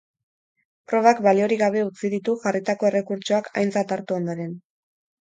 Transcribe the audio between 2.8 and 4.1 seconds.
errekurtsoak aintzat